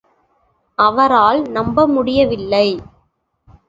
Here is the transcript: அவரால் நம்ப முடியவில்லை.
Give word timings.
அவரால் 0.77 1.41
நம்ப 1.49 1.87
முடியவில்லை. 1.87 2.67